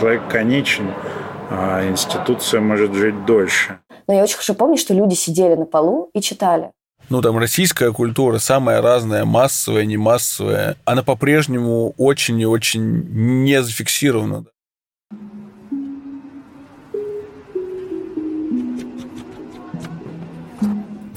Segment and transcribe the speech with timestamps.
[0.00, 0.92] человек конечен,
[1.50, 3.78] а институция может жить дольше.
[4.06, 6.70] Но я очень хорошо помню, что люди сидели на полу и читали.
[7.10, 10.76] Ну, там российская культура самая разная, массовая, не массовая.
[10.84, 14.44] Она по-прежнему очень и очень не зафиксирована.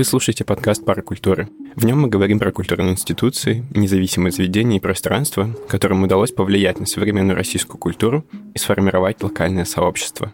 [0.00, 1.50] Вы слушаете подкаст «Пара культуры».
[1.76, 6.86] В нем мы говорим про культурные институции, независимые заведения и пространства, которым удалось повлиять на
[6.86, 8.24] современную российскую культуру
[8.54, 10.32] и сформировать локальное сообщество.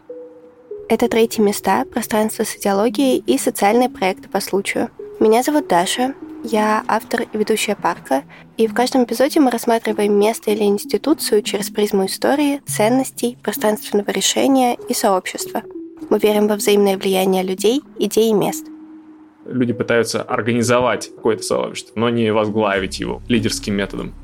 [0.88, 4.88] Это третьи места, пространство с идеологией и социальные проекты по случаю.
[5.18, 6.14] Меня зовут Даша,
[6.44, 8.22] я автор и ведущая парка,
[8.56, 14.78] и в каждом эпизоде мы рассматриваем место или институцию через призму истории, ценностей, пространственного решения
[14.88, 15.64] и сообщества.
[16.08, 18.64] Мы верим во взаимное влияние людей, идей и мест
[19.48, 24.14] люди пытаются организовать какое-то сообщество, но не возглавить его лидерским методом.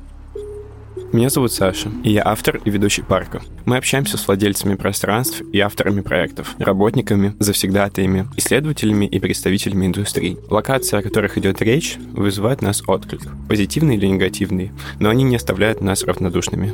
[1.11, 3.41] Меня зовут Саша, и я автор и ведущий парка.
[3.65, 10.39] Мы общаемся с владельцами пространств и авторами проектов, работниками, завсегдатаями, исследователями и представителями индустрии.
[10.49, 15.81] Локации, о которых идет речь, вызывают нас отклик, позитивный или негативный, но они не оставляют
[15.81, 16.73] нас равнодушными.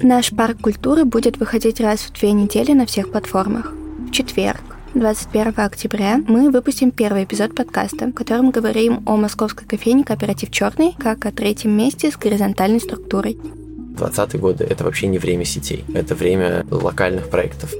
[0.00, 3.74] Наш парк культуры будет выходить раз в две недели на всех платформах.
[4.08, 4.62] В четверг,
[4.94, 10.96] 21 октября мы выпустим первый эпизод подкаста, в котором говорим о московской кофейне «Кооператив Черный»
[10.98, 13.38] как о третьем месте с горизонтальной структурой.
[13.94, 17.72] 20-е годы— это вообще не время сетей, это время локальных проектов.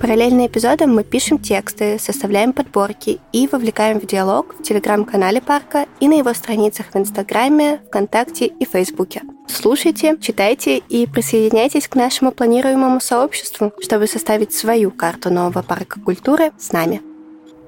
[0.00, 6.08] Параллельно эпизодам мы пишем тексты, составляем подборки и вовлекаем в диалог в телеграм-канале парка и
[6.08, 9.22] на его страницах в Инстаграме, ВКонтакте и Фейсбуке.
[9.48, 16.52] Слушайте, читайте и присоединяйтесь к нашему планируемому сообществу, чтобы составить свою карту нового парка культуры
[16.58, 17.00] с нами.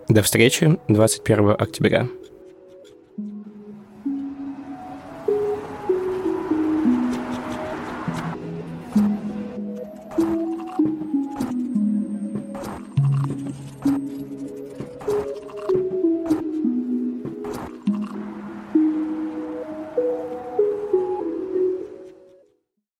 [0.08, 2.08] До встречи 21 октября.